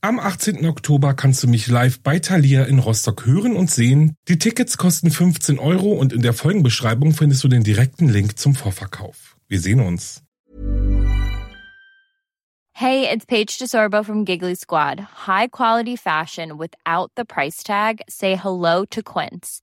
[0.00, 0.64] Am 18.
[0.64, 4.14] Oktober kannst du mich live bei Thalia in Rostock hören und sehen.
[4.28, 8.54] Die Tickets kosten 15 Euro und in der Folgenbeschreibung findest du den direkten Link zum
[8.54, 9.36] Vorverkauf.
[9.48, 10.22] Wir sehen uns.
[12.74, 15.00] Hey, it's Paige DeSorbo from Giggly Squad.
[15.26, 18.02] High quality fashion without the price tag.
[18.08, 19.62] Say hello to Quince.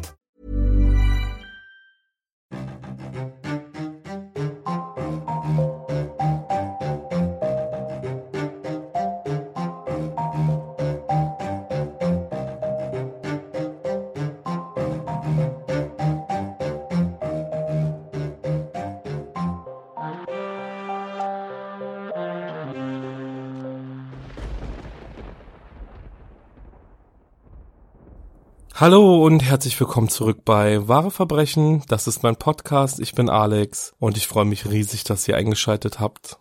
[28.81, 31.83] Hallo und herzlich willkommen zurück bei Wahre Verbrechen.
[31.87, 32.99] Das ist mein Podcast.
[32.99, 36.39] Ich bin Alex und ich freue mich riesig, dass ihr eingeschaltet habt.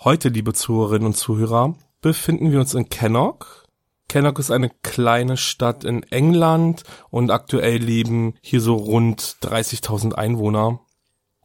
[0.00, 3.64] Heute, liebe Zuhörerinnen und Zuhörer, befinden wir uns in Kennock.
[4.10, 10.80] Kennock ist eine kleine Stadt in England und aktuell leben hier so rund 30.000 Einwohner.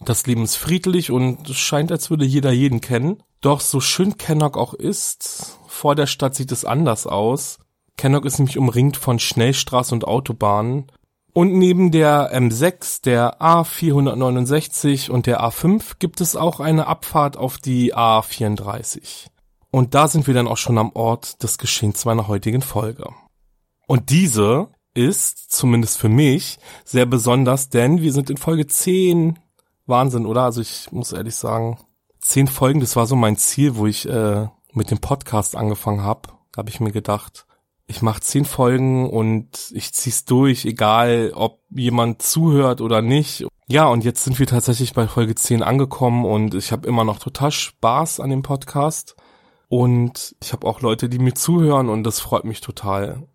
[0.02, 3.24] Das Leben ist friedlich und es scheint, als würde jeder jeden kennen.
[3.40, 7.60] Doch so schön Kennock auch ist, vor der Stadt sieht es anders aus.
[8.00, 10.90] Kennock ist nämlich umringt von Schnellstraßen und Autobahnen.
[11.34, 17.58] Und neben der M6, der A469 und der A5 gibt es auch eine Abfahrt auf
[17.58, 19.28] die A34.
[19.70, 23.10] Und da sind wir dann auch schon am Ort des Geschehens meiner heutigen Folge.
[23.86, 29.38] Und diese ist, zumindest für mich, sehr besonders, denn wir sind in Folge 10.
[29.88, 30.44] Wahnsinn, oder?
[30.44, 31.78] Also ich muss ehrlich sagen,
[32.22, 36.30] 10 Folgen, das war so mein Ziel, wo ich äh, mit dem Podcast angefangen habe.
[36.54, 37.46] Da habe ich mir gedacht,
[37.90, 43.48] ich mache zehn Folgen und ich zieh's durch, egal ob jemand zuhört oder nicht.
[43.68, 47.18] Ja, und jetzt sind wir tatsächlich bei Folge 10 angekommen und ich habe immer noch
[47.18, 49.16] total Spaß an dem Podcast.
[49.70, 53.28] Und ich habe auch Leute, die mir zuhören und das freut mich total.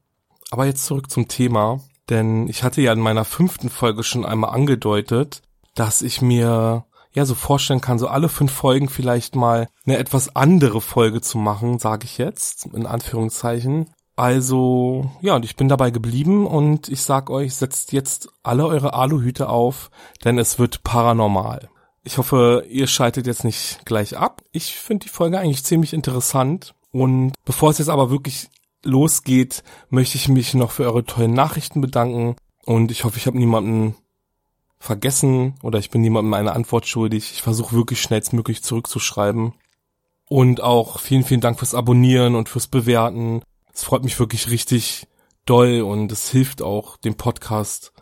[0.53, 4.51] Aber jetzt zurück zum Thema, denn ich hatte ja in meiner fünften Folge schon einmal
[4.51, 5.43] angedeutet,
[5.75, 10.37] dass ich mir ja so vorstellen kann, so alle fünf Folgen vielleicht mal eine etwas
[10.37, 13.91] andere Folge zu machen, sage ich jetzt, in Anführungszeichen.
[14.17, 18.95] Also, ja, und ich bin dabei geblieben und ich sag euch, setzt jetzt alle eure
[18.95, 19.91] Aluhüte auf,
[20.25, 21.69] denn es wird paranormal.
[22.05, 24.43] Ich hoffe, ihr schaltet jetzt nicht gleich ab.
[24.53, 26.75] Ich finde die Folge eigentlich ziemlich interessant.
[26.93, 28.51] Und bevor es jetzt aber wirklich
[28.85, 32.37] losgeht, möchte ich mich noch für eure tollen Nachrichten bedanken.
[32.67, 33.97] Und ich hoffe, ich habe niemanden
[34.79, 37.33] vergessen oder ich bin niemandem eine Antwort schuldig.
[37.33, 39.55] Ich versuche wirklich schnellstmöglich zurückzuschreiben.
[40.29, 43.43] Und auch vielen, vielen Dank fürs Abonnieren und fürs Bewerten
[43.75, 45.09] es freut mich wirklich richtig
[45.47, 47.93] doll und es hilft auch dem Podcast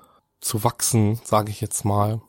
[0.40, 2.20] zu wachsen, sage ich jetzt mal.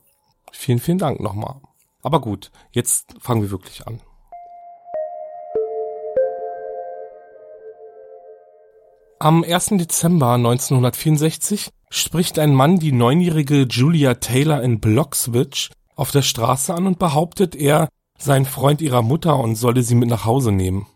[0.50, 1.60] Vielen, vielen Dank nochmal.
[2.02, 4.00] Aber gut, jetzt fangen wir wirklich an.
[9.18, 9.68] Am 1.
[9.72, 16.86] Dezember 1964 spricht ein Mann die neunjährige Julia Taylor in Bloxwich auf der Straße an
[16.86, 17.88] und behauptet, er
[18.18, 20.86] sei ein Freund ihrer Mutter und solle sie mit nach Hause nehmen.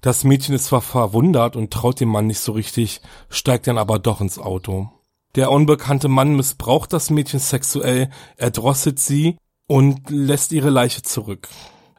[0.00, 3.98] Das Mädchen ist zwar verwundert und traut dem Mann nicht so richtig, steigt dann aber
[3.98, 4.88] doch ins Auto.
[5.34, 9.36] Der unbekannte Mann missbraucht das Mädchen sexuell, erdrosselt sie
[9.66, 11.48] und lässt ihre Leiche zurück.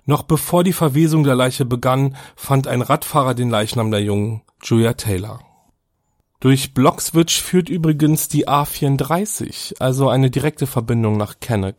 [0.06, 4.94] Noch bevor die Verwesung der Leiche begann, fand ein Radfahrer den Leichnam der jungen Julia
[4.94, 5.40] Taylor.
[6.40, 11.76] Durch Bloxwich führt übrigens die A34, also eine direkte Verbindung nach Kenneck.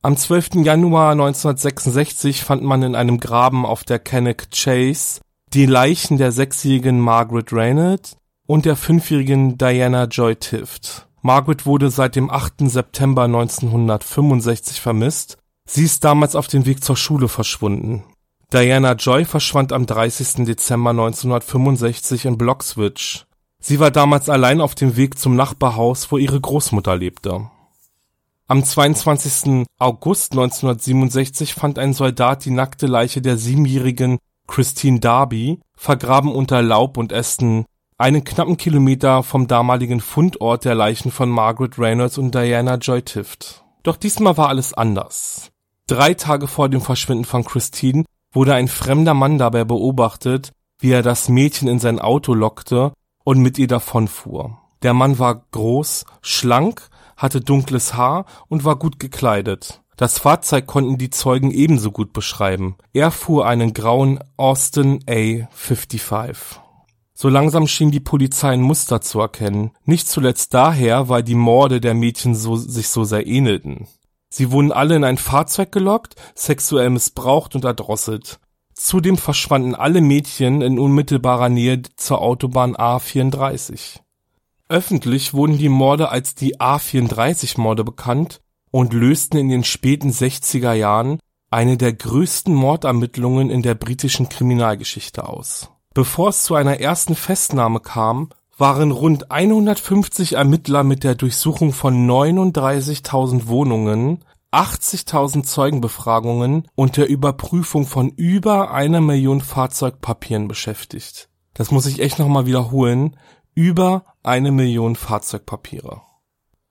[0.00, 0.64] Am 12.
[0.64, 5.20] Januar 1966 fand man in einem Graben auf der Kenneck Chase
[5.54, 8.16] die Leichen der sechsjährigen Margaret Reynolds
[8.46, 11.06] und der fünfjährigen Diana Joy Tift.
[11.22, 12.68] Margaret wurde seit dem 8.
[12.68, 15.38] September 1965 vermisst.
[15.64, 18.02] Sie ist damals auf dem Weg zur Schule verschwunden.
[18.52, 20.44] Diana Joy verschwand am 30.
[20.44, 23.24] Dezember 1965 in Bloxwich.
[23.60, 27.48] Sie war damals allein auf dem Weg zum Nachbarhaus, wo ihre Großmutter lebte.
[28.48, 29.64] Am 22.
[29.78, 36.96] August 1967 fand ein Soldat die nackte Leiche der siebenjährigen Christine Darby, vergraben unter Laub
[36.96, 37.64] und Ästen,
[37.98, 43.64] einen knappen Kilometer vom damaligen Fundort der Leichen von Margaret Reynolds und Diana Joy Tift.
[43.82, 45.50] Doch diesmal war alles anders.
[45.86, 51.02] Drei Tage vor dem Verschwinden von Christine wurde ein fremder Mann dabei beobachtet, wie er
[51.02, 52.92] das Mädchen in sein Auto lockte
[53.22, 54.58] und mit ihr davonfuhr.
[54.82, 59.82] Der Mann war groß, schlank hatte dunkles Haar und war gut gekleidet.
[59.96, 62.76] Das Fahrzeug konnten die Zeugen ebenso gut beschreiben.
[62.92, 66.36] Er fuhr einen grauen Austin A55.
[67.16, 71.80] So langsam schien die Polizei ein Muster zu erkennen, nicht zuletzt daher, weil die Morde
[71.80, 73.86] der Mädchen so, sich so sehr ähnelten.
[74.28, 78.40] Sie wurden alle in ein Fahrzeug gelockt, sexuell missbraucht und erdrosselt.
[78.74, 84.00] Zudem verschwanden alle Mädchen in unmittelbarer Nähe zur Autobahn A34.
[84.68, 88.40] Öffentlich wurden die Morde als die A34-Morde bekannt
[88.74, 95.28] und lösten in den späten 60er Jahren eine der größten Mordermittlungen in der britischen Kriminalgeschichte
[95.28, 95.70] aus.
[95.94, 102.04] Bevor es zu einer ersten Festnahme kam, waren rund 150 Ermittler mit der Durchsuchung von
[102.04, 111.28] 39.000 Wohnungen, 80.000 Zeugenbefragungen und der Überprüfung von über einer Million Fahrzeugpapieren beschäftigt.
[111.54, 113.16] Das muss ich echt nochmal wiederholen
[113.54, 116.02] über eine Million Fahrzeugpapiere.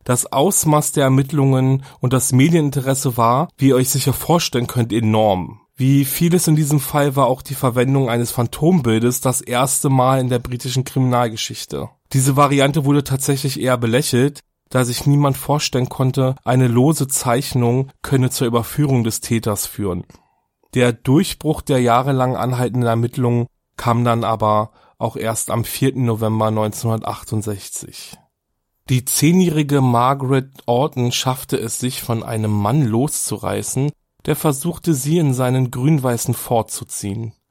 [0.03, 5.61] Das Ausmaß der Ermittlungen und das Medieninteresse war, wie ihr euch sicher vorstellen könnt, enorm.
[5.75, 10.29] Wie vieles in diesem Fall war auch die Verwendung eines Phantombildes das erste Mal in
[10.29, 11.89] der britischen Kriminalgeschichte.
[12.11, 18.29] Diese Variante wurde tatsächlich eher belächelt, da sich niemand vorstellen konnte, eine lose Zeichnung könne
[18.29, 20.03] zur Überführung des Täters führen.
[20.73, 23.47] Der Durchbruch der jahrelang anhaltenden Ermittlungen
[23.77, 25.95] kam dann aber auch erst am 4.
[25.97, 28.17] November 1968.
[28.89, 33.91] Die zehnjährige Margaret Orton schaffte es sich von einem Mann loszureißen,
[34.25, 36.71] der versuchte sie in seinen grün-weißen Ford.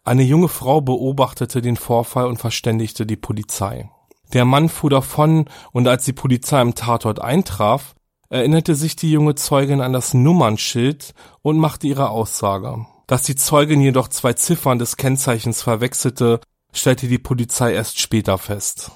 [0.05, 3.89] Eine junge Frau beobachtete den Vorfall und verständigte die Polizei.
[4.33, 7.95] Der Mann fuhr davon und als die Polizei am Tatort eintraf,
[8.29, 12.87] erinnerte sich die junge Zeugin an das Nummernschild und machte ihre Aussage.
[13.07, 16.41] Dass die Zeugin jedoch zwei Ziffern des Kennzeichens verwechselte,
[16.73, 18.91] stellte die Polizei erst später fest.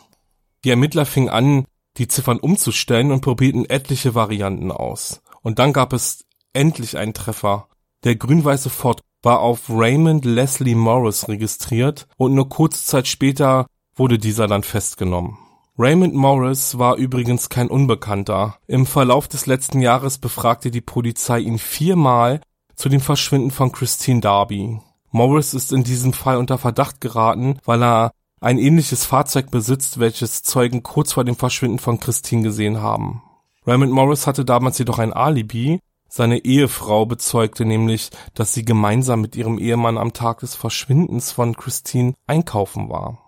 [0.64, 1.66] Die Ermittler fingen an,
[1.98, 5.22] die Ziffern umzustellen und probierten etliche Varianten aus.
[5.42, 7.68] Und dann gab es endlich einen Treffer.
[8.04, 14.18] Der grün-weiße Ford war auf Raymond Leslie Morris registriert und nur kurze Zeit später wurde
[14.18, 15.38] dieser dann festgenommen.
[15.78, 18.56] Raymond Morris war übrigens kein Unbekannter.
[18.66, 22.40] Im Verlauf des letzten Jahres befragte die Polizei ihn viermal
[22.76, 24.80] zu dem Verschwinden von Christine Darby.
[25.10, 30.42] Morris ist in diesem Fall unter Verdacht geraten, weil er ein ähnliches Fahrzeug besitzt, welches
[30.42, 33.22] Zeugen kurz vor dem Verschwinden von Christine gesehen haben.
[33.66, 35.80] Raymond Morris hatte damals jedoch ein Alibi.
[36.08, 41.56] Seine Ehefrau bezeugte nämlich, dass sie gemeinsam mit ihrem Ehemann am Tag des Verschwindens von
[41.56, 43.18] Christine einkaufen war.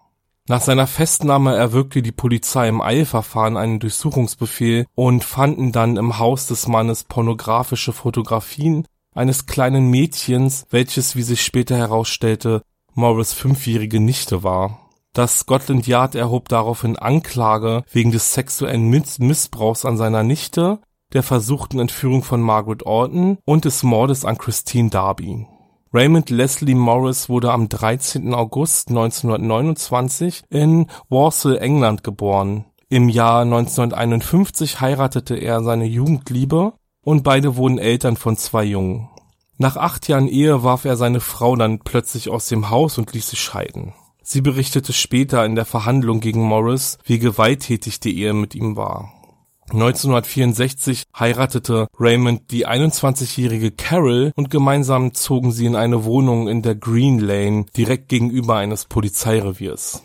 [0.47, 6.47] Nach seiner Festnahme erwirkte die Polizei im Eilverfahren einen Durchsuchungsbefehl und fanden dann im Haus
[6.47, 12.63] des Mannes pornografische Fotografien eines kleinen Mädchens, welches, wie sich später herausstellte,
[12.95, 14.88] Morris fünfjährige Nichte war.
[15.19, 20.79] Das Scotland Yard erhob daraufhin Anklage wegen des sexuellen Missbrauchs an seiner Nichte,
[21.13, 25.45] der versuchten Entführung von Margaret Orton und des Mordes an Christine Darby.
[25.93, 28.33] Raymond Leslie Morris wurde am 13.
[28.33, 32.67] August 1929 in Walsall, England geboren.
[32.89, 39.09] Im Jahr 1951 heiratete er seine Jugendliebe und beide wurden Eltern von zwei Jungen.
[39.57, 43.31] Nach acht Jahren Ehe warf er seine Frau dann plötzlich aus dem Haus und ließ
[43.31, 43.95] sie scheiden.
[44.31, 49.11] Sie berichtete später in der Verhandlung gegen Morris, wie gewalttätig die Ehe mit ihm war.
[49.71, 56.75] 1964 heiratete Raymond die 21-jährige Carol und gemeinsam zogen sie in eine Wohnung in der
[56.75, 60.05] Green Lane direkt gegenüber eines Polizeireviers.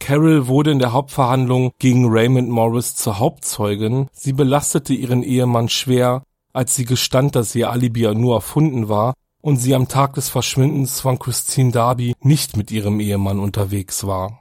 [0.00, 4.08] Carol wurde in der Hauptverhandlung gegen Raymond Morris zur Hauptzeugin.
[4.12, 6.22] Sie belastete ihren Ehemann schwer,
[6.54, 11.00] als sie gestand, dass ihr Alibi nur erfunden war und sie am Tag des Verschwindens
[11.00, 14.38] von Christine Darby nicht mit ihrem Ehemann unterwegs war.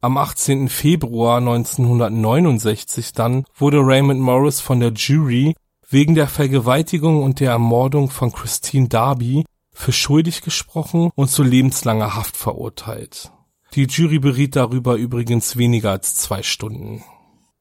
[0.00, 0.68] Am 18.
[0.68, 5.56] Februar 1969 dann wurde Raymond Morris von der Jury
[5.88, 12.14] wegen der Vergewaltigung und der Ermordung von Christine Darby für schuldig gesprochen und zu lebenslanger
[12.14, 13.32] Haft verurteilt.
[13.74, 17.02] Die Jury beriet darüber übrigens weniger als zwei Stunden.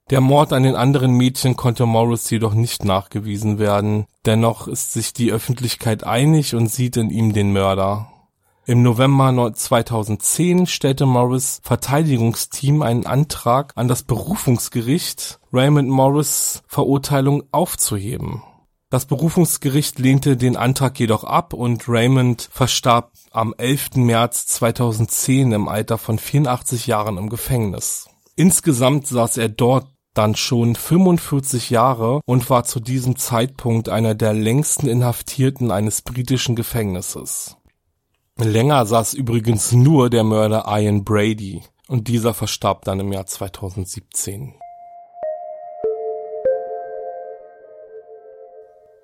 [0.09, 5.11] Der Mord an den anderen Mädchen konnte Morris jedoch nicht nachgewiesen werden, dennoch ist sich
[5.11, 8.07] die Öffentlichkeit einig und sieht in ihm den Mörder.
[8.65, 18.43] Im November 2010 stellte Morris Verteidigungsteam einen Antrag an das Berufungsgericht, Raymond Morris Verurteilung aufzuheben.
[18.89, 23.95] Das Berufungsgericht lehnte den Antrag jedoch ab und Raymond verstarb am 11.
[23.95, 28.07] März 2010 im Alter von 84 Jahren im Gefängnis.
[28.37, 29.87] Insgesamt saß er dort
[30.17, 36.55] dann schon 45 Jahre und war zu diesem Zeitpunkt einer der längsten Inhaftierten eines britischen
[36.55, 37.57] Gefängnisses.
[38.37, 44.53] Länger saß übrigens nur der Mörder Ian Brady und dieser verstarb dann im Jahr 2017.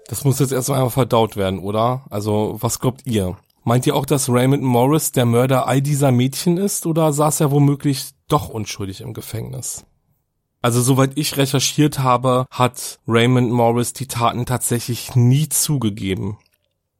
[0.08, 2.04] Das muss jetzt erstmal einmal verdaut werden, oder?
[2.10, 3.38] Also, was glaubt ihr?
[3.64, 7.52] Meint ihr auch, dass Raymond Morris der Mörder all dieser Mädchen ist oder saß er
[7.52, 9.86] womöglich doch unschuldig im Gefängnis?
[10.64, 16.38] Also soweit ich recherchiert habe, hat Raymond Morris die Taten tatsächlich nie zugegeben.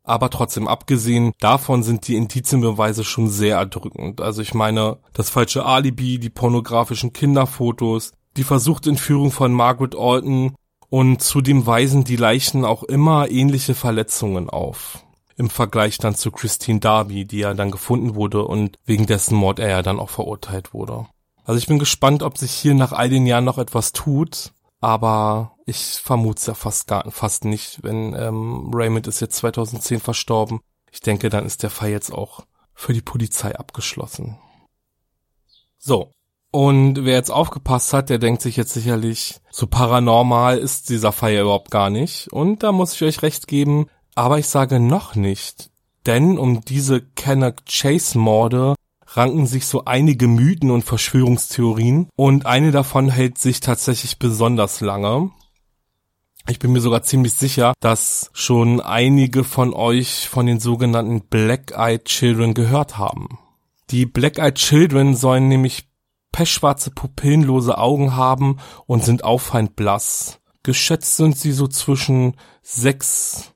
[0.04, 4.20] Aber trotzdem, abgesehen davon sind die Indizienbeweise schon sehr erdrückend.
[4.20, 10.56] Also ich meine, das falsche Alibi, die pornografischen Kinderfotos, die versuchte Entführung von Margaret Alton
[10.90, 15.06] und zudem weisen die Leichen auch immer ähnliche Verletzungen auf.
[15.38, 19.60] Im Vergleich dann zu Christine Darby, die ja dann gefunden wurde und wegen dessen Mord
[19.60, 21.06] er ja dann auch verurteilt wurde.
[21.44, 25.56] Also ich bin gespannt, ob sich hier nach all den Jahren noch etwas tut aber
[25.66, 30.60] ich vermute es ja fast gar fast nicht, wenn ähm, Raymond ist jetzt 2010 verstorben.
[30.92, 32.42] Ich denke, dann ist der Fall jetzt auch
[32.74, 34.40] für die Polizei abgeschlossen.
[35.78, 36.12] So.
[36.52, 41.32] Und wer jetzt aufgepasst hat, der denkt sich jetzt sicherlich, so paranormal ist dieser Fall
[41.32, 42.28] ja überhaupt gar nicht.
[42.34, 45.72] Und da muss ich euch recht geben, aber ich sage noch nicht.
[46.06, 48.76] Denn um diese Kenneth Chase Morde
[49.18, 55.32] ranken sich so einige Mythen und Verschwörungstheorien und eine davon hält sich tatsächlich besonders lange.
[56.50, 62.04] Ich bin mir sogar ziemlich sicher, dass schon einige von euch von den sogenannten Black-Eyed
[62.06, 63.40] Children gehört haben.
[63.92, 65.88] Die Black-Eyed Children sollen nämlich
[66.34, 70.42] pechschwarze pupillenlose Augen haben und sind auffallend blass.
[70.64, 73.53] Geschätzt sind sie so zwischen sechs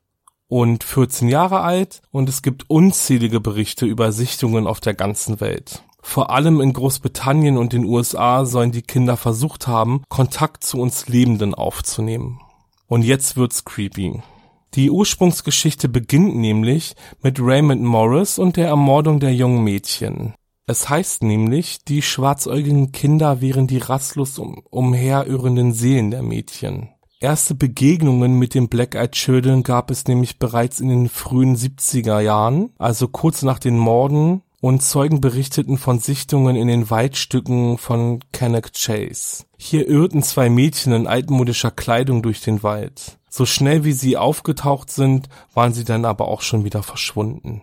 [0.47, 5.83] und 14 Jahre alt und es gibt unzählige Berichte über Sichtungen auf der ganzen Welt.
[6.01, 11.07] Vor allem in Großbritannien und den USA sollen die Kinder versucht haben, Kontakt zu uns
[11.07, 12.39] Lebenden aufzunehmen.
[12.87, 14.21] Und jetzt wird's creepy.
[14.73, 20.33] Die Ursprungsgeschichte beginnt nämlich mit Raymond Morris und der Ermordung der jungen Mädchen.
[20.65, 26.89] Es heißt nämlich, die schwarzäugigen Kinder wären die rastlos um, umherirrenden Seelen der Mädchen.
[27.19, 32.69] Erste Begegnungen mit den Black-Eyed Children gab es nämlich bereits in den frühen 70er Jahren,
[32.77, 38.71] also kurz nach den Morden, und Zeugen berichteten von Sichtungen in den Waldstücken von Cannock
[38.74, 39.45] Chase.
[39.57, 43.17] Hier irrten zwei Mädchen in altmodischer Kleidung durch den Wald.
[43.29, 47.62] So schnell wie sie aufgetaucht sind, waren sie dann aber auch schon wieder verschwunden.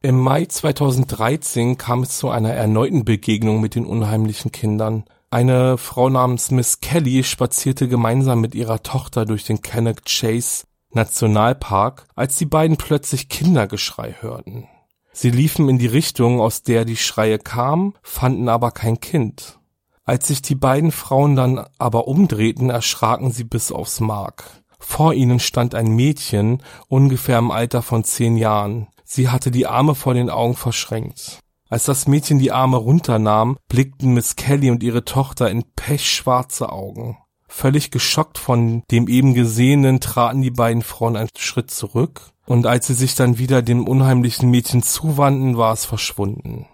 [0.00, 5.04] Im Mai 2013 kam es zu einer erneuten Begegnung mit den unheimlichen Kindern.
[5.34, 10.62] Eine Frau namens Miss Kelly spazierte gemeinsam mit ihrer Tochter durch den Cannock Chase
[10.92, 14.68] Nationalpark, als die beiden plötzlich Kindergeschrei hörten.
[15.12, 19.58] Sie liefen in die Richtung, aus der die Schreie kamen, fanden aber kein Kind.
[20.04, 24.44] Als sich die beiden Frauen dann aber umdrehten, erschraken sie bis aufs Mark.
[24.78, 28.86] Vor ihnen stand ein Mädchen, ungefähr im Alter von zehn Jahren.
[29.02, 31.40] Sie hatte die Arme vor den Augen verschränkt.
[31.74, 37.18] Als das Mädchen die Arme runternahm, blickten Miss Kelly und ihre Tochter in pechschwarze Augen.
[37.48, 42.86] Völlig geschockt von dem eben Gesehenen traten die beiden Frauen einen Schritt zurück, und als
[42.86, 46.66] sie sich dann wieder dem unheimlichen Mädchen zuwandten, war es verschwunden.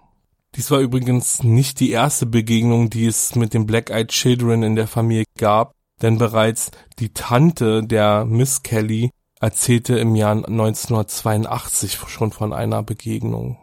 [0.53, 4.87] Dies war übrigens nicht die erste Begegnung, die es mit den Black-Eyed Children in der
[4.87, 12.53] Familie gab, denn bereits die Tante der Miss Kelly erzählte im Jahr 1982 schon von
[12.53, 13.57] einer Begegnung.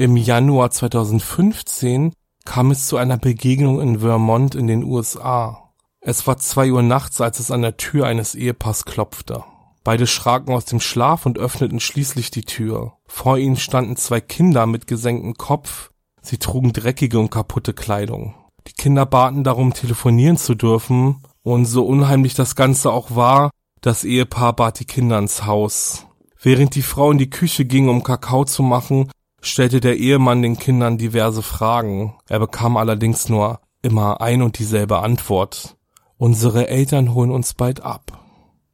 [0.00, 2.14] Im Januar 2015
[2.46, 5.74] kam es zu einer Begegnung in Vermont in den USA.
[6.00, 9.44] Es war zwei Uhr nachts, als es an der Tür eines Ehepaars klopfte.
[9.84, 12.94] Beide schraken aus dem Schlaf und öffneten schließlich die Tür.
[13.08, 15.90] Vor ihnen standen zwei Kinder mit gesenktem Kopf.
[16.22, 18.34] Sie trugen dreckige und kaputte Kleidung.
[18.68, 23.50] Die Kinder baten darum, telefonieren zu dürfen, und so unheimlich das Ganze auch war,
[23.82, 26.06] das Ehepaar bat die Kinder ins Haus.
[26.40, 30.58] Während die Frau in die Küche ging, um Kakao zu machen, stellte der Ehemann den
[30.58, 32.14] Kindern diverse Fragen.
[32.28, 35.76] Er bekam allerdings nur immer ein und dieselbe Antwort.
[36.18, 38.20] Unsere Eltern holen uns bald ab.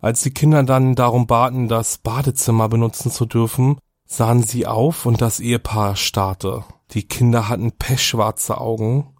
[0.01, 5.21] Als die Kinder dann darum baten, das Badezimmer benutzen zu dürfen, sahen sie auf und
[5.21, 6.65] das Ehepaar starrte.
[6.93, 9.15] Die Kinder hatten pechschwarze Augen.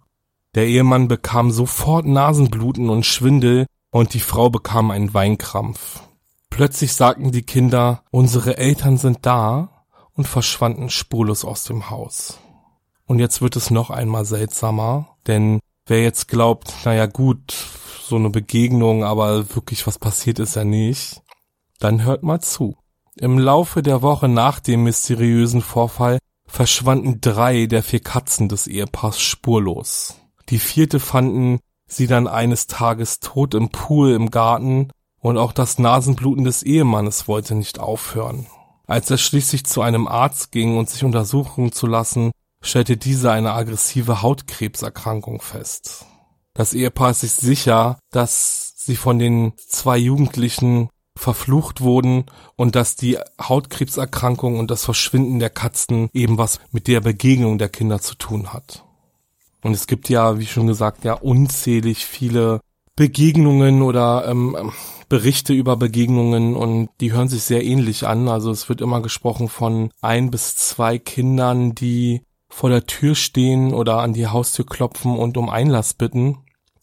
[0.55, 6.01] Der Ehemann bekam sofort Nasenbluten und Schwindel und die Frau bekam einen Weinkrampf.
[6.49, 9.76] Plötzlich sagten die Kinder, unsere Eltern sind da
[10.17, 12.39] und verschwanden spurlos aus dem Haus.
[13.05, 17.55] Und jetzt wird es noch einmal seltsamer, denn wer jetzt glaubt, naja gut,
[18.03, 21.21] so eine Begegnung, aber wirklich was passiert ist ja nicht,
[21.79, 22.75] dann hört mal zu.
[23.15, 29.19] Im Laufe der Woche nach dem mysteriösen Vorfall verschwanden drei der vier Katzen des Ehepaars
[29.19, 30.15] spurlos.
[30.49, 35.79] Die vierte fanden sie dann eines Tages tot im Pool im Garten und auch das
[35.79, 38.47] Nasenbluten des Ehemannes wollte nicht aufhören.
[38.87, 43.51] Als er schließlich zu einem Arzt ging und sich untersuchen zu lassen, stellte dieser eine
[43.51, 46.05] aggressive Hautkrebserkrankung fest.
[46.53, 52.25] Das Ehepaar ist sich sicher, dass sie von den zwei Jugendlichen verflucht wurden
[52.55, 57.69] und dass die Hautkrebserkrankung und das Verschwinden der Katzen eben was mit der Begegnung der
[57.69, 58.85] Kinder zu tun hat.
[59.61, 62.61] Und es gibt ja, wie schon gesagt, ja unzählig viele
[62.97, 64.71] Begegnungen oder ähm,
[65.07, 68.27] Berichte über Begegnungen und die hören sich sehr ähnlich an.
[68.27, 73.73] Also es wird immer gesprochen von ein bis zwei Kindern, die vor der Tür stehen
[73.73, 76.39] oder an die Haustür klopfen und um Einlass bitten.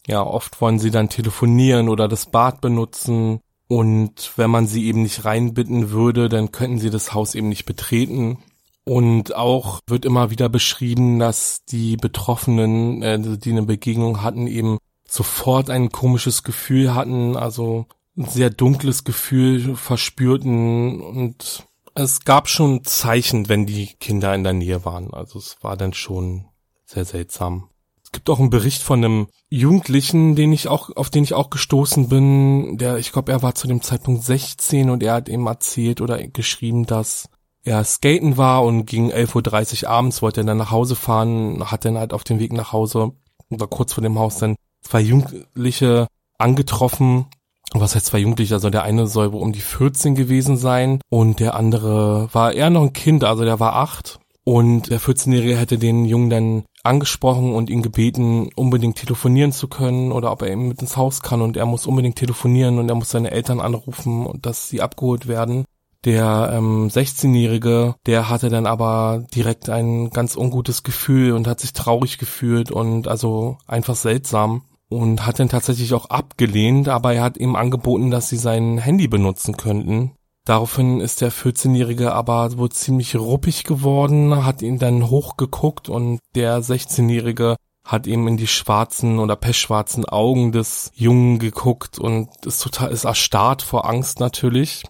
[0.07, 5.01] Ja, oft wollen sie dann telefonieren oder das Bad benutzen und wenn man sie eben
[5.01, 8.37] nicht reinbitten würde, dann könnten sie das Haus eben nicht betreten.
[8.85, 14.77] Und auch wird immer wieder beschrieben, dass die Betroffenen, äh, die eine Begegnung hatten, eben
[15.07, 17.85] sofort ein komisches Gefühl hatten, also
[18.17, 24.53] ein sehr dunkles Gefühl verspürten und es gab schon Zeichen, wenn die Kinder in der
[24.53, 25.13] Nähe waren.
[25.13, 26.45] Also es war dann schon
[26.85, 27.69] sehr seltsam
[28.15, 32.07] gibt auch einen Bericht von einem Jugendlichen, den ich auch, auf den ich auch gestoßen
[32.07, 32.77] bin.
[32.77, 36.25] Der, ich glaube, er war zu dem Zeitpunkt 16 und er hat eben erzählt oder
[36.27, 37.29] geschrieben, dass
[37.63, 41.83] er skaten war und gegen 11.30 Uhr abends wollte er dann nach Hause fahren, hat
[41.83, 43.11] dann halt auf dem Weg nach Hause,
[43.49, 44.55] war kurz vor dem Haus dann
[44.85, 47.25] zwei Jugendliche angetroffen.
[47.73, 48.53] Was heißt zwei Jugendliche?
[48.53, 52.69] Also der eine soll wohl um die 14 gewesen sein und der andere war eher
[52.69, 54.19] noch ein Kind, also der war acht.
[54.47, 60.11] Und der 14-Jährige hätte den Jungen dann angesprochen und ihn gebeten, unbedingt telefonieren zu können
[60.11, 62.93] oder ob er eben mit ins Haus kann und er muss unbedingt telefonieren und er
[62.93, 65.65] muss seine Eltern anrufen und dass sie abgeholt werden.
[66.05, 71.73] Der ähm, 16-Jährige, der hatte dann aber direkt ein ganz ungutes Gefühl und hat sich
[71.73, 77.37] traurig gefühlt und also einfach seltsam und hat dann tatsächlich auch abgelehnt, aber er hat
[77.37, 80.11] ihm angeboten, dass sie sein Handy benutzen könnten.
[80.45, 86.61] Daraufhin ist der 14-Jährige aber wohl ziemlich ruppig geworden, hat ihn dann hochgeguckt und der
[86.61, 92.91] 16-Jährige hat ihm in die schwarzen oder pechschwarzen Augen des Jungen geguckt und ist total
[92.91, 94.83] ist erstarrt vor Angst natürlich.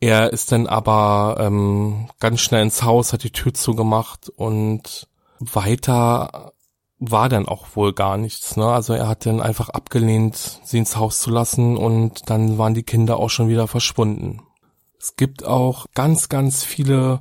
[0.00, 5.08] Er ist dann aber ähm, ganz schnell ins Haus, hat die Tür zugemacht und
[5.40, 6.52] weiter
[6.98, 8.56] war dann auch wohl gar nichts.
[8.56, 8.66] Ne?
[8.66, 12.82] Also er hat dann einfach abgelehnt, sie ins Haus zu lassen und dann waren die
[12.82, 14.42] Kinder auch schon wieder verschwunden.
[15.00, 17.20] Es gibt auch ganz, ganz viele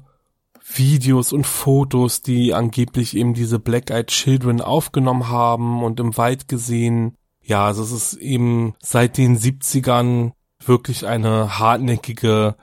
[0.74, 6.48] Videos und Fotos, die angeblich eben diese Black Eyed Children aufgenommen haben und im Wald
[6.48, 7.16] gesehen.
[7.42, 10.32] Ja, also es ist eben seit den 70ern
[10.66, 12.56] wirklich eine hartnäckige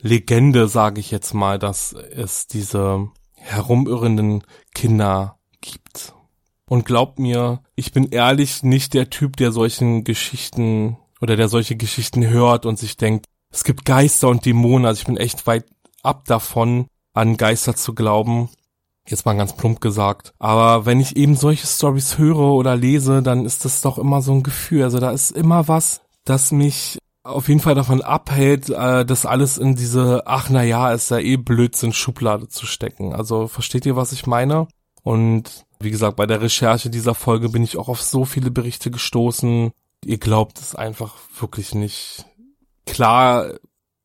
[0.00, 6.15] Legende, sage ich jetzt mal, dass es diese herumirrenden Kinder gibt.
[6.68, 11.76] Und glaubt mir, ich bin ehrlich nicht der Typ, der solchen Geschichten oder der solche
[11.76, 15.64] Geschichten hört und sich denkt, es gibt Geister und Dämonen, also ich bin echt weit
[16.02, 18.50] ab davon, an Geister zu glauben.
[19.08, 20.32] Jetzt mal ganz plump gesagt.
[20.38, 24.32] Aber wenn ich eben solche Stories höre oder lese, dann ist das doch immer so
[24.32, 24.82] ein Gefühl.
[24.82, 29.58] Also da ist immer was, das mich auf jeden Fall davon abhält, äh, das alles
[29.58, 33.12] in diese, ach na ja, ist ja eh Blödsinn Schublade zu stecken.
[33.12, 34.68] Also versteht ihr, was ich meine?
[35.02, 38.90] Und wie gesagt, bei der Recherche dieser Folge bin ich auch auf so viele Berichte
[38.90, 39.72] gestoßen.
[40.04, 42.24] Ihr glaubt es einfach wirklich nicht
[42.86, 43.52] klar,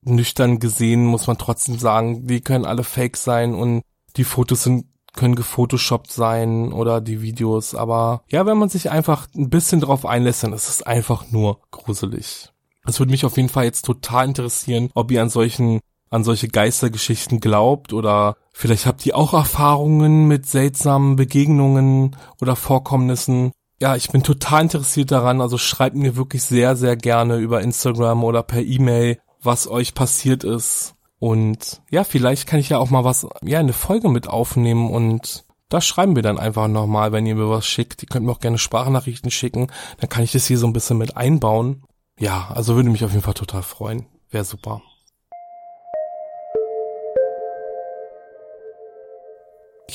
[0.04, 3.84] nüchtern gesehen muss man trotzdem sagen, die können alle fake sein und
[4.18, 9.28] die Fotos sind können gefotoshoppt sein oder die Videos, aber ja, wenn man sich einfach
[9.36, 12.50] ein bisschen drauf einlässt, dann ist es einfach nur gruselig.
[12.86, 15.82] Es würde mich auf jeden Fall jetzt total interessieren, ob ihr an solchen,
[16.12, 23.52] an solche Geistergeschichten glaubt oder vielleicht habt ihr auch Erfahrungen mit seltsamen Begegnungen oder Vorkommnissen
[23.82, 25.42] ja, ich bin total interessiert daran.
[25.42, 30.44] Also schreibt mir wirklich sehr, sehr gerne über Instagram oder per E-Mail, was euch passiert
[30.44, 30.94] ist.
[31.18, 35.46] Und ja, vielleicht kann ich ja auch mal was, ja, eine Folge mit aufnehmen und
[35.70, 38.04] da schreiben wir dann einfach nochmal, wenn ihr mir was schickt.
[38.04, 39.68] Ihr könnt mir auch gerne Sprachnachrichten schicken.
[40.00, 41.84] Dann kann ich das hier so ein bisschen mit einbauen.
[42.20, 44.06] Ja, also würde mich auf jeden Fall total freuen.
[44.30, 44.82] Wäre super.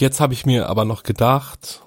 [0.00, 1.82] Jetzt habe ich mir aber noch gedacht,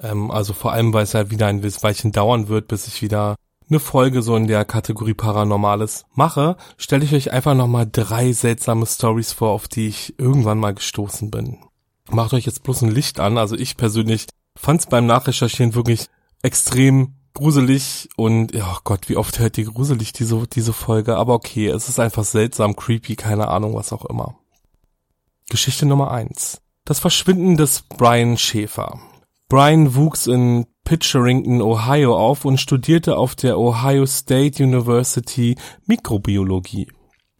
[0.00, 3.36] ähm, also vor allem, weil es halt wieder ein Weilchen dauern wird, bis ich wieder
[3.70, 8.86] eine Folge so in der Kategorie Paranormales mache, stelle ich euch einfach nochmal drei seltsame
[8.86, 11.58] Stories vor, auf die ich irgendwann mal gestoßen bin.
[12.10, 13.38] Macht euch jetzt bloß ein Licht an.
[13.38, 16.08] Also ich persönlich fand es beim Nachrecherchieren wirklich
[16.42, 21.34] extrem gruselig und ja oh Gott, wie oft hört ihr gruselig diese, diese Folge, aber
[21.34, 24.36] okay, es ist einfach seltsam, creepy, keine Ahnung, was auch immer.
[25.48, 29.00] Geschichte Nummer eins: Das Verschwinden des Brian Schäfer.
[29.48, 36.88] Brian wuchs in Pitcherington, Ohio auf und studierte auf der Ohio State University Mikrobiologie.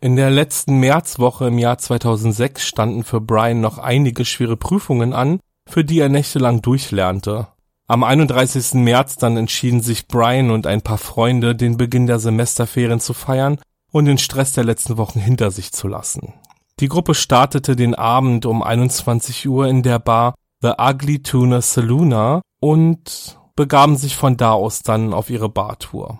[0.00, 5.40] In der letzten Märzwoche im Jahr 2006 standen für Brian noch einige schwere Prüfungen an,
[5.68, 7.48] für die er nächtelang durchlernte.
[7.86, 8.82] Am 31.
[8.82, 13.58] März dann entschieden sich Brian und ein paar Freunde, den Beginn der Semesterferien zu feiern
[13.92, 16.32] und den Stress der letzten Wochen hinter sich zu lassen.
[16.80, 22.42] Die Gruppe startete den Abend um 21 Uhr in der Bar The Ugly Tuna Saloona
[22.60, 26.18] und begaben sich von da aus dann auf ihre Bartour.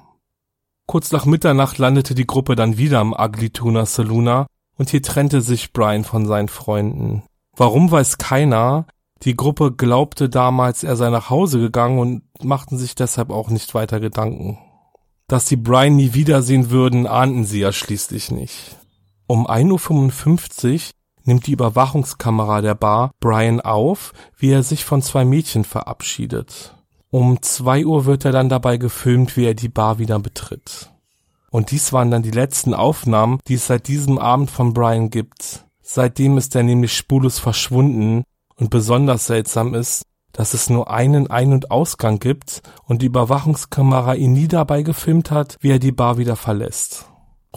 [0.87, 5.40] Kurz nach Mitternacht landete die Gruppe dann wieder am Ugly Tuna Saloona und hier trennte
[5.40, 7.25] sich Brian von seinen Freunden.
[7.57, 8.87] Warum weiß keiner,
[9.23, 13.75] die Gruppe glaubte damals, er sei nach Hause gegangen und machten sich deshalb auch nicht
[13.75, 14.59] weiter Gedanken.
[15.27, 18.77] Dass sie Brian nie wiedersehen würden, ahnten sie ja schließlich nicht.
[19.27, 20.81] Um 1.55 Uhr
[21.25, 26.75] nimmt die Überwachungskamera der Bar Brian auf, wie er sich von zwei Mädchen verabschiedet.
[27.11, 30.91] Um 2 Uhr wird er dann dabei gefilmt, wie er die Bar wieder betritt.
[31.51, 35.65] Und dies waren dann die letzten Aufnahmen, die es seit diesem Abend von Brian gibt.
[35.81, 38.25] Seitdem ist er nämlich spurlos verschwunden
[38.57, 44.15] und besonders seltsam ist, dass es nur einen Ein- und Ausgang gibt und die Überwachungskamera
[44.15, 47.07] ihn nie dabei gefilmt hat, wie er die Bar wieder verlässt.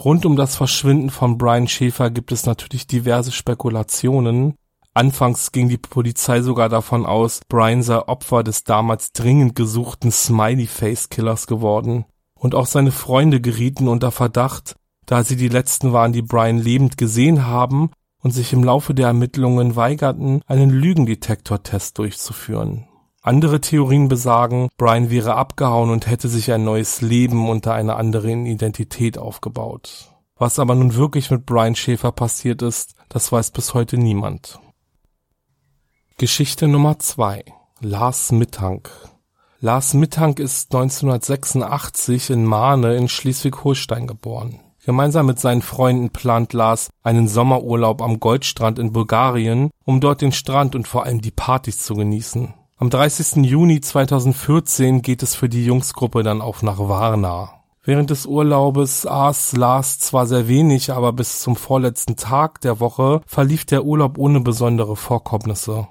[0.04, 4.54] Rund um das Verschwinden von Brian Schäfer gibt es natürlich diverse Spekulationen.
[4.94, 11.48] Anfangs ging die Polizei sogar davon aus, Brian sei Opfer des damals dringend gesuchten Smiley-Face-Killers
[11.48, 12.04] geworden.
[12.34, 16.96] Und auch seine Freunde gerieten unter Verdacht, da sie die letzten waren, die Brian lebend
[16.96, 17.90] gesehen haben
[18.22, 22.86] und sich im Laufe der Ermittlungen weigerten, einen Lügendetektortest durchzuführen.
[23.20, 28.46] Andere Theorien besagen, Brian wäre abgehauen und hätte sich ein neues Leben unter einer anderen
[28.46, 30.10] Identität aufgebaut.
[30.36, 34.60] Was aber nun wirklich mit Brian Schäfer passiert ist, das weiß bis heute niemand.
[36.16, 37.44] Geschichte Nummer zwei:
[37.80, 38.90] Lars Mittank.
[39.60, 44.60] Lars Mittank ist 1986 in Mahne in Schleswig-Holstein geboren.
[44.84, 50.32] Gemeinsam mit seinen Freunden plant Lars einen Sommerurlaub am Goldstrand in Bulgarien, um dort den
[50.32, 52.54] Strand und vor allem die Partys zu genießen.
[52.80, 53.44] Am 30.
[53.44, 57.50] Juni 2014 geht es für die Jungsgruppe dann auch nach Varna.
[57.82, 63.20] Während des Urlaubes aß Lars zwar sehr wenig, aber bis zum vorletzten Tag der Woche
[63.26, 65.88] verlief der Urlaub ohne besondere Vorkommnisse.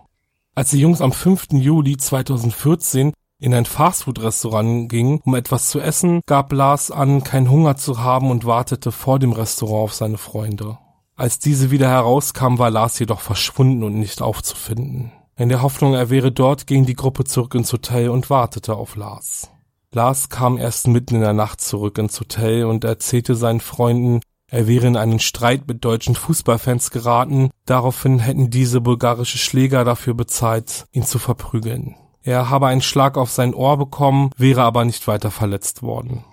[0.56, 1.48] Als die Jungs am 5.
[1.52, 7.76] Juli 2014 in ein Fastfood-Restaurant ging, um etwas zu essen, gab Lars an, keinen Hunger
[7.76, 10.78] zu haben und wartete vor dem Restaurant auf seine Freunde.
[11.18, 15.12] Als diese wieder herauskam, war Lars jedoch verschwunden und nicht aufzufinden.
[15.40, 18.96] In der Hoffnung, er wäre dort, ging die Gruppe zurück ins Hotel und wartete auf
[18.96, 19.52] Lars.
[19.92, 24.20] Lars kam erst mitten in der Nacht zurück ins Hotel und erzählte seinen Freunden,
[24.50, 30.16] er wäre in einen Streit mit deutschen Fußballfans geraten, daraufhin hätten diese bulgarische Schläger dafür
[30.16, 31.96] bezahlt, ihn zu verprügeln.
[32.24, 36.26] Er habe einen Schlag auf sein Ohr bekommen, wäre aber nicht weiter verletzt worden.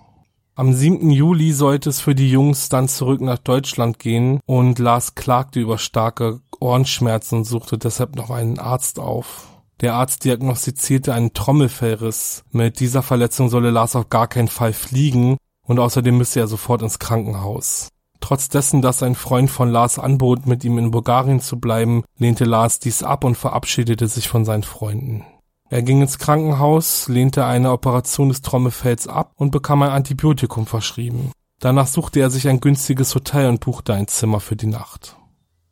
[0.57, 1.09] Am 7.
[1.11, 5.77] Juli sollte es für die Jungs dann zurück nach Deutschland gehen und Lars klagte über
[5.77, 9.49] starke Ohrenschmerzen und suchte deshalb noch einen Arzt auf.
[9.81, 12.45] Der Arzt diagnostizierte einen Trommelfellriss.
[12.51, 15.35] Mit dieser Verletzung solle Lars auf gar keinen Fall fliegen
[15.67, 17.89] und außerdem müsse er sofort ins Krankenhaus.
[18.21, 22.45] Trotz dessen, dass ein Freund von Lars anbot, mit ihm in Bulgarien zu bleiben, lehnte
[22.45, 25.25] Lars dies ab und verabschiedete sich von seinen Freunden.
[25.69, 31.31] Er ging ins Krankenhaus, lehnte eine Operation des Trommelfells ab und bekam ein Antibiotikum verschrieben.
[31.59, 35.15] Danach suchte er sich ein günstiges Hotel und buchte ein Zimmer für die Nacht.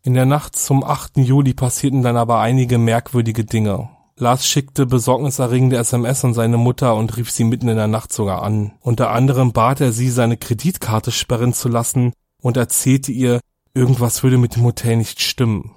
[0.02, 1.18] In der Nacht zum 8.
[1.18, 3.90] Juli passierten dann aber einige merkwürdige Dinge.
[4.18, 8.44] Lars schickte besorgniserregende SMS an seine Mutter und rief sie mitten in der Nacht sogar
[8.44, 8.74] an.
[8.80, 13.40] Unter anderem bat er sie, seine Kreditkarte sperren zu lassen und erzählte ihr,
[13.74, 15.72] irgendwas würde mit dem Hotel nicht stimmen.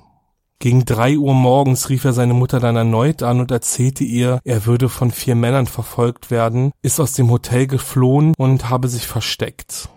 [0.58, 4.64] Gegen drei Uhr morgens rief er seine Mutter dann erneut an und erzählte ihr, er
[4.64, 9.90] würde von vier Männern verfolgt werden, ist aus dem Hotel geflohen und habe sich versteckt.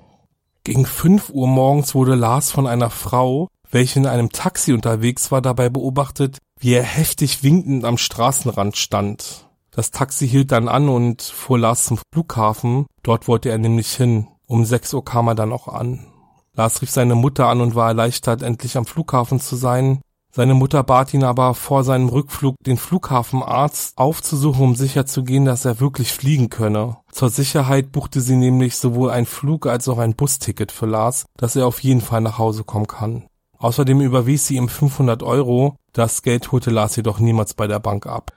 [0.65, 5.41] Gegen fünf Uhr morgens wurde Lars von einer Frau, welche in einem Taxi unterwegs war,
[5.41, 9.48] dabei beobachtet, wie er heftig winkend am Straßenrand stand.
[9.72, 14.28] Das Taxi hielt dann an und fuhr Lars zum Flughafen, dort wollte er nämlich hin.
[14.45, 16.08] Um sechs Uhr kam er dann auch an.
[16.54, 20.02] Lars rief seine Mutter an und war erleichtert, endlich am Flughafen zu sein.
[20.32, 25.80] Seine Mutter bat ihn aber vor seinem Rückflug den Flughafenarzt aufzusuchen, um sicherzugehen, dass er
[25.80, 26.98] wirklich fliegen könne.
[27.12, 31.56] Zur Sicherheit buchte sie nämlich sowohl ein Flug als auch ein Busticket für Lars, dass
[31.56, 33.26] er auf jeden Fall nach Hause kommen kann.
[33.58, 35.76] Außerdem überwies sie ihm 500 Euro.
[35.94, 38.32] Das Geld holte Lars jedoch niemals bei der Bank ab.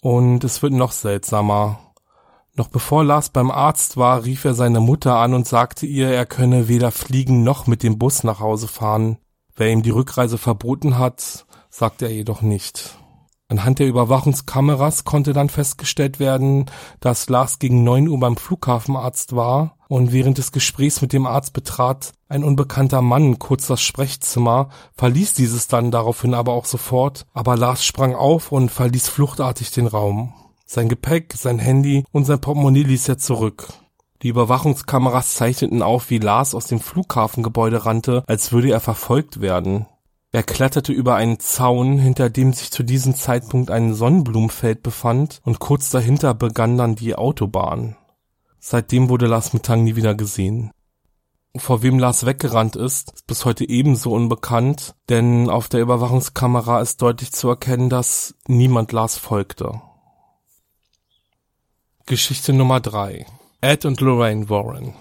[0.00, 1.80] Und es wird noch seltsamer.
[2.56, 6.24] Noch bevor Lars beim Arzt war, rief er seine Mutter an und sagte ihr, er
[6.24, 9.18] könne weder fliegen noch mit dem Bus nach Hause fahren.
[9.56, 12.98] Wer ihm die Rückreise verboten hat, sagte er jedoch nicht.
[13.48, 16.66] Anhand der Überwachungskameras konnte dann festgestellt werden,
[16.98, 21.52] dass Lars gegen neun Uhr beim Flughafenarzt war und während des Gesprächs mit dem Arzt
[21.52, 27.56] betrat ein unbekannter Mann kurz das Sprechzimmer, verließ dieses dann daraufhin aber auch sofort, aber
[27.56, 30.34] Lars sprang auf und verließ fluchtartig den Raum.
[30.66, 33.68] Sein Gepäck, sein Handy und sein Portemonnaie ließ er zurück.
[34.22, 39.86] Die Überwachungskameras zeichneten auf, wie Lars aus dem Flughafengebäude rannte, als würde er verfolgt werden.
[40.32, 45.60] Er kletterte über einen Zaun, hinter dem sich zu diesem Zeitpunkt ein Sonnenblumenfeld befand, und
[45.60, 47.96] kurz dahinter begann dann die Autobahn.
[48.58, 50.72] Seitdem wurde Lars Mittag nie wieder gesehen.
[51.56, 57.00] Vor wem Lars weggerannt ist, ist bis heute ebenso unbekannt, denn auf der Überwachungskamera ist
[57.00, 59.80] deutlich zu erkennen, dass niemand Lars folgte.
[62.06, 63.24] Geschichte Nummer drei
[63.64, 64.92] Ed und Lorraine Warren.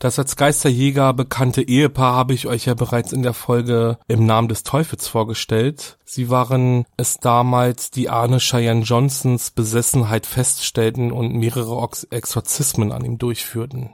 [0.00, 4.48] Das als Geisterjäger bekannte Ehepaar habe ich euch ja bereits in der Folge im Namen
[4.48, 5.98] des Teufels vorgestellt.
[6.04, 13.18] Sie waren es damals, die Arne Cheyenne Johnsons Besessenheit feststellten und mehrere Exorzismen an ihm
[13.18, 13.90] durchführten.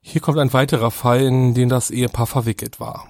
[0.00, 3.04] Hier kommt ein weiterer Fall, in den das Ehepaar verwickelt war.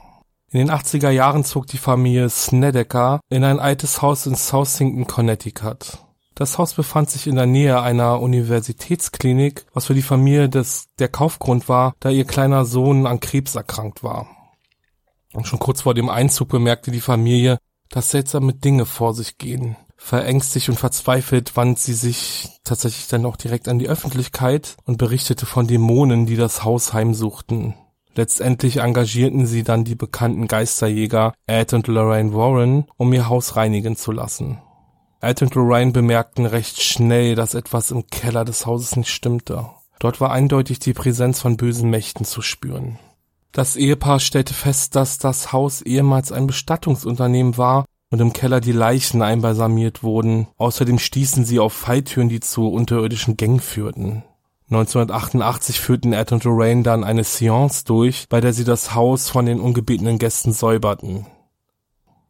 [0.50, 5.98] In den 80er Jahren zog die Familie Snedeker in ein altes Haus in Southington, Connecticut.
[6.37, 11.09] Das Haus befand sich in der Nähe einer Universitätsklinik, was für die Familie des, der
[11.09, 14.29] Kaufgrund war, da ihr kleiner Sohn an Krebs erkrankt war.
[15.33, 17.57] Und schon kurz vor dem Einzug bemerkte die Familie,
[17.88, 19.77] dass seltsame Dinge vor sich gehen.
[19.96, 25.46] Verängstigt und verzweifelt wandte sie sich tatsächlich dann auch direkt an die Öffentlichkeit und berichtete
[25.46, 27.77] von Dämonen, die das Haus heimsuchten.
[28.14, 33.96] Letztendlich engagierten sie dann die bekannten Geisterjäger Ed und Lorraine Warren, um ihr Haus reinigen
[33.96, 34.59] zu lassen.
[35.20, 39.66] Ed und Lorraine bemerkten recht schnell, dass etwas im Keller des Hauses nicht stimmte.
[39.98, 42.98] Dort war eindeutig die Präsenz von bösen Mächten zu spüren.
[43.52, 48.72] Das Ehepaar stellte fest, dass das Haus ehemals ein Bestattungsunternehmen war und im Keller die
[48.72, 50.48] Leichen einbalsamiert wurden.
[50.59, 54.22] Außerdem stießen sie auf Falltüren, die zu unterirdischen Gängen führten.
[54.68, 59.46] 1988 führten Ed und Lorraine dann eine Seance durch, bei der sie das Haus von
[59.46, 61.26] den ungebetenen Gästen säuberten.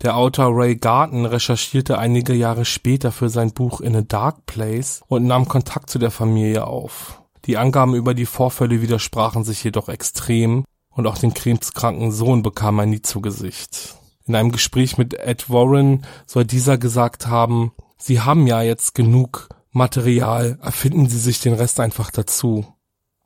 [0.02, 5.00] Der Autor Ray Garton recherchierte einige Jahre später für sein Buch In a Dark Place
[5.09, 7.22] und nahm Kontakt zu der Familie auf.
[7.46, 12.78] Die Angaben über die Vorfälle widersprachen sich jedoch extrem und auch den krebskranken Sohn bekam
[12.78, 13.96] er nie zu Gesicht.
[14.26, 19.48] In einem Gespräch mit Ed Warren soll dieser gesagt haben, Sie haben ja jetzt genug
[19.70, 22.66] Material, erfinden Sie sich den Rest einfach dazu.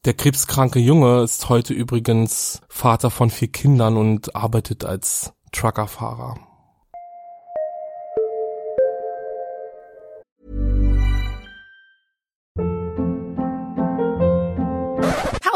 [0.05, 6.50] Der krebskranke Junge ist heute übrigens Vater von vier Kindern und arbeitet als Truckerfahrer.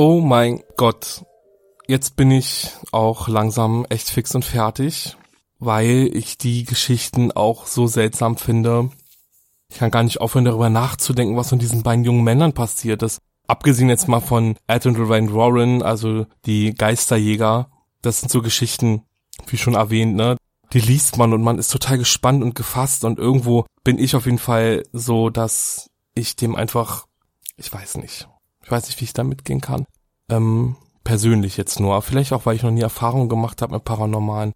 [0.00, 1.24] Oh mein Gott.
[1.88, 5.16] Jetzt bin ich auch langsam echt fix und fertig,
[5.58, 8.90] weil ich die Geschichten auch so seltsam finde.
[9.68, 13.18] Ich kann gar nicht aufhören, darüber nachzudenken, was mit diesen beiden jungen Männern passiert ist.
[13.48, 17.68] Abgesehen jetzt mal von Ed und Lorraine Warren, also die Geisterjäger.
[18.00, 19.02] Das sind so Geschichten,
[19.48, 20.36] wie schon erwähnt, ne?
[20.72, 24.26] Die liest man und man ist total gespannt und gefasst und irgendwo bin ich auf
[24.26, 27.06] jeden Fall so, dass ich dem einfach,
[27.56, 28.28] ich weiß nicht,
[28.68, 29.86] ich weiß nicht, wie ich da mitgehen kann.
[30.28, 32.02] Ähm, persönlich jetzt nur.
[32.02, 34.52] Vielleicht auch, weil ich noch nie Erfahrung gemacht habe mit Paranormalen.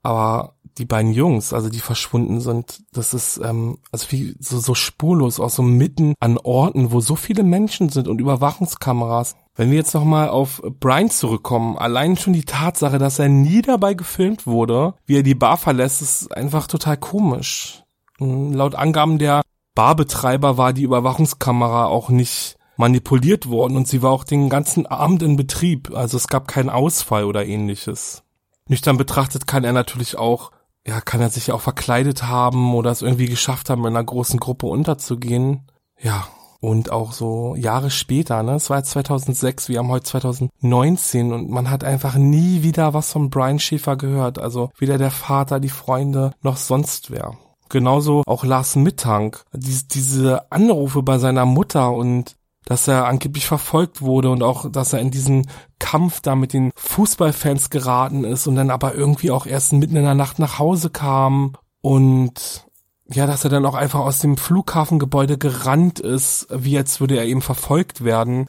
[0.00, 4.76] Aber die beiden Jungs, also die verschwunden sind, das ist ähm, also wie so, so
[4.76, 9.34] spurlos, auch so mitten an Orten, wo so viele Menschen sind und Überwachungskameras.
[9.56, 13.94] Wenn wir jetzt nochmal auf Brian zurückkommen, allein schon die Tatsache, dass er nie dabei
[13.94, 17.82] gefilmt wurde, wie er die Bar verlässt, ist einfach total komisch.
[18.18, 19.42] Hm, laut Angaben der
[19.74, 25.22] Barbetreiber war die Überwachungskamera auch nicht manipuliert worden und sie war auch den ganzen Abend
[25.22, 28.22] in Betrieb, also es gab keinen Ausfall oder ähnliches.
[28.68, 30.52] Nüchtern betrachtet kann er natürlich auch
[30.88, 34.40] ja, kann er sich auch verkleidet haben oder es irgendwie geschafft haben, in einer großen
[34.40, 35.66] Gruppe unterzugehen.
[36.00, 36.26] Ja,
[36.60, 41.50] und auch so Jahre später, ne, es war jetzt 2006, wir haben heute 2019 und
[41.50, 44.38] man hat einfach nie wieder was von Brian Schäfer gehört.
[44.38, 47.36] Also weder der Vater, die Freunde, noch sonst wer.
[47.68, 49.44] Genauso auch Lars Mittank.
[49.52, 52.37] Dies, diese Anrufe bei seiner Mutter und
[52.68, 56.70] dass er angeblich verfolgt wurde und auch, dass er in diesen Kampf da mit den
[56.76, 60.90] Fußballfans geraten ist und dann aber irgendwie auch erst mitten in der Nacht nach Hause
[60.90, 62.66] kam und
[63.10, 67.24] ja, dass er dann auch einfach aus dem Flughafengebäude gerannt ist, wie als würde er
[67.24, 68.44] eben verfolgt werden.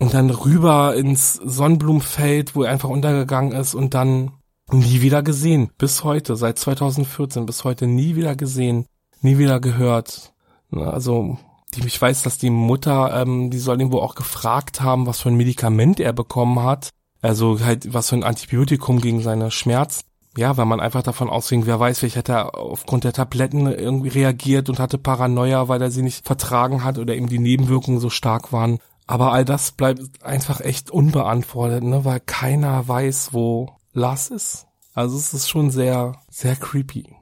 [0.00, 4.32] Und dann rüber ins Sonnenblumenfeld, wo er einfach untergegangen ist und dann
[4.72, 5.70] nie wieder gesehen.
[5.78, 8.86] Bis heute, seit 2014, bis heute nie wieder gesehen,
[9.20, 10.32] nie wieder gehört.
[10.72, 11.38] Also,
[11.74, 15.28] die, ich weiß, dass die Mutter, ähm, die soll wohl auch gefragt haben, was für
[15.28, 16.90] ein Medikament er bekommen hat.
[17.20, 20.02] Also halt, was für ein Antibiotikum gegen seine Schmerzen
[20.36, 24.08] ja, weil man einfach davon ausging, wer weiß, vielleicht hat er aufgrund der Tabletten irgendwie
[24.08, 28.08] reagiert und hatte Paranoia, weil er sie nicht vertragen hat oder eben die Nebenwirkungen so
[28.08, 28.78] stark waren.
[29.06, 34.66] Aber all das bleibt einfach echt unbeantwortet, ne, weil keiner weiß, wo Lars ist.
[34.94, 37.14] Also es ist schon sehr, sehr creepy.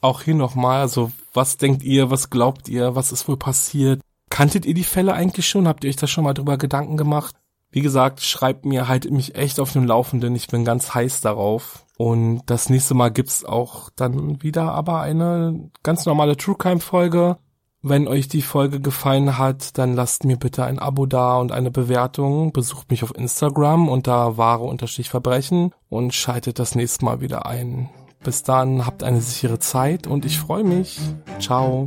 [0.00, 4.00] Auch hier nochmal, also was denkt ihr, was glaubt ihr, was ist wohl passiert?
[4.30, 5.68] Kanntet ihr die Fälle eigentlich schon?
[5.68, 7.34] Habt ihr euch da schon mal drüber Gedanken gemacht?
[7.72, 10.34] Wie gesagt, schreibt mir, haltet mich echt auf dem Laufenden.
[10.34, 11.84] Ich bin ganz heiß darauf.
[11.96, 17.36] Und das nächste Mal gibt's auch dann wieder aber eine ganz normale True Crime Folge.
[17.82, 21.70] Wenn euch die Folge gefallen hat, dann lasst mir bitte ein Abo da und eine
[21.70, 22.52] Bewertung.
[22.52, 27.88] Besucht mich auf Instagram unter wahre Unterstrich Verbrechen und schaltet das nächste Mal wieder ein.
[28.22, 31.00] Bis dann, habt eine sichere Zeit und ich freue mich.
[31.40, 31.86] Ciao.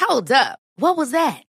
[0.00, 0.58] Hold up.
[0.76, 1.51] What was that?